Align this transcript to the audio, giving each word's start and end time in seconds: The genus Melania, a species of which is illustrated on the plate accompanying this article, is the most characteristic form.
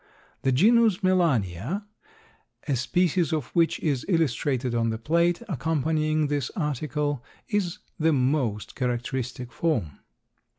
The 0.41 0.51
genus 0.51 1.03
Melania, 1.03 1.85
a 2.67 2.75
species 2.75 3.31
of 3.31 3.45
which 3.49 3.79
is 3.81 4.03
illustrated 4.09 4.73
on 4.73 4.89
the 4.89 4.97
plate 4.97 5.43
accompanying 5.47 6.25
this 6.25 6.49
article, 6.55 7.23
is 7.49 7.77
the 7.99 8.11
most 8.11 8.73
characteristic 8.75 9.51
form. 9.51 9.99